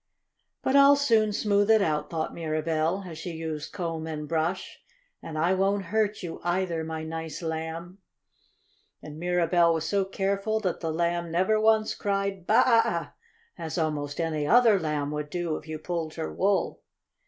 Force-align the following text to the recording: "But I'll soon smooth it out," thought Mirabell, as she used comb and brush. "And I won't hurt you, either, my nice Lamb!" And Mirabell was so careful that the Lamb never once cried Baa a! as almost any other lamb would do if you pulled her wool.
"But 0.63 0.75
I'll 0.75 0.95
soon 0.95 1.31
smooth 1.31 1.69
it 1.69 1.79
out," 1.83 2.09
thought 2.09 2.33
Mirabell, 2.33 3.03
as 3.07 3.19
she 3.19 3.33
used 3.33 3.71
comb 3.71 4.07
and 4.07 4.27
brush. 4.27 4.79
"And 5.21 5.37
I 5.37 5.53
won't 5.53 5.83
hurt 5.93 6.23
you, 6.23 6.39
either, 6.43 6.83
my 6.83 7.03
nice 7.03 7.43
Lamb!" 7.43 7.99
And 9.03 9.19
Mirabell 9.19 9.75
was 9.75 9.85
so 9.87 10.03
careful 10.03 10.59
that 10.61 10.79
the 10.79 10.91
Lamb 10.91 11.29
never 11.29 11.59
once 11.61 11.93
cried 11.93 12.47
Baa 12.47 13.11
a! 13.13 13.13
as 13.61 13.77
almost 13.77 14.19
any 14.19 14.47
other 14.47 14.79
lamb 14.79 15.11
would 15.11 15.29
do 15.29 15.55
if 15.57 15.67
you 15.67 15.77
pulled 15.77 16.15
her 16.15 16.33
wool. 16.33 16.81